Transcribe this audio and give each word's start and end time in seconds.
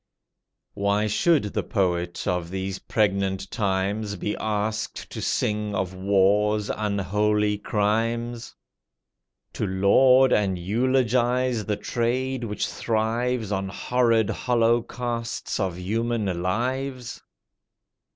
Why 0.73 1.05
should 1.05 1.43
the 1.53 1.61
poet 1.61 2.25
of 2.27 2.49
these 2.49 2.79
pregnant 2.79 3.51
times 3.51 4.15
Be 4.15 4.35
asked 4.37 5.11
to 5.11 5.21
sing 5.21 5.75
of 5.75 5.93
war's 5.93 6.71
unholy 6.71 7.59
crimes? 7.59 8.55
To 9.53 9.67
laud 9.67 10.33
and 10.33 10.57
eulogize 10.57 11.65
the 11.67 11.77
trade 11.77 12.43
which 12.43 12.67
thrives 12.67 13.51
On 13.51 13.69
horrid 13.69 14.31
holocausts 14.31 15.59
of 15.59 15.77
human 15.77 16.41
lives? 16.41 17.21